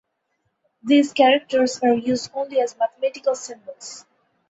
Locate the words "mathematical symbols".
2.75-4.03